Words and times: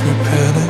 repentance. 0.00 0.67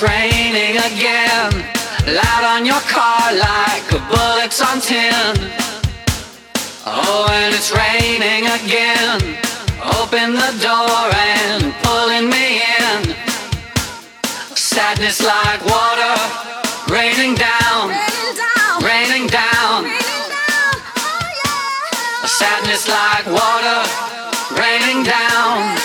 It's 0.00 0.06
raining 0.06 0.76
again. 0.76 1.50
Loud 2.06 2.44
on 2.44 2.64
your 2.64 2.80
car 2.86 3.32
like 3.34 3.90
bullets 4.08 4.60
on 4.62 4.80
tin. 4.80 5.34
Oh, 6.86 7.26
and 7.32 7.52
it's 7.54 7.72
raining 7.74 8.46
again. 8.46 9.18
Open 9.98 10.34
the 10.34 10.54
door 10.62 11.10
and 11.10 11.74
pulling 11.82 12.30
me 12.30 12.62
in. 12.78 13.14
Sadness 14.54 15.20
like 15.20 15.64
water 15.66 16.14
raining 16.94 17.34
down, 17.34 17.90
raining 18.82 19.26
down. 19.26 19.84
Oh, 21.02 22.26
Sadness 22.38 22.86
like 22.88 23.26
water 23.26 23.82
raining 24.54 25.02
down, 25.02 25.77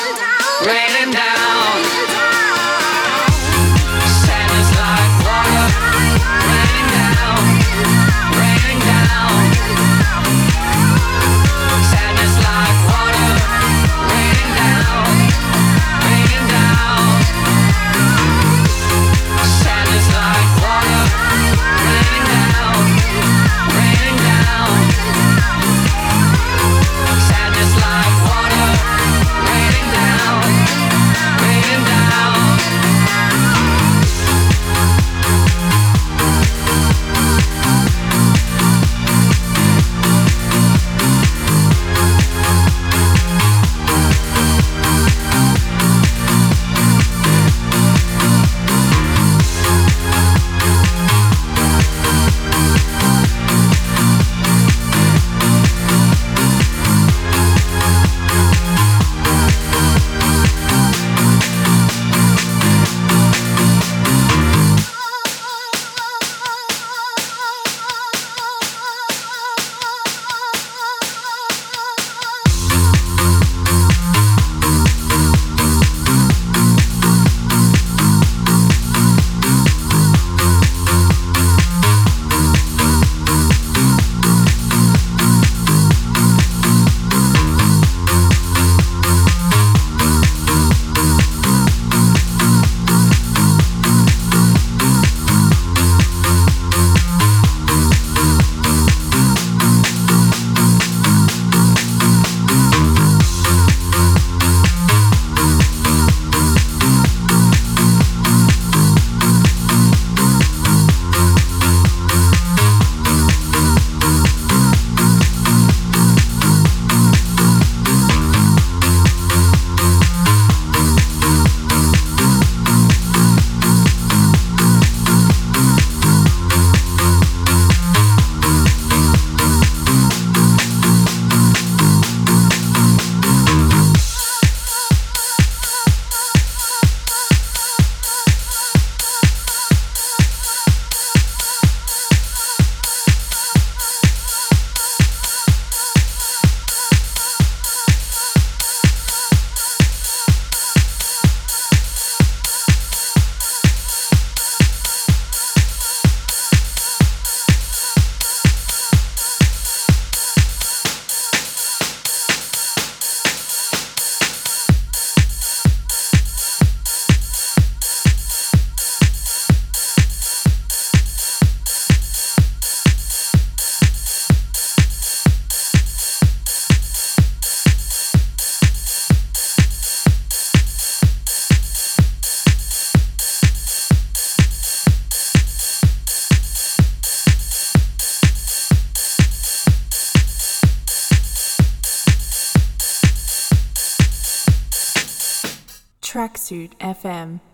Tracksuit 196.54 196.78
FM. 196.80 197.53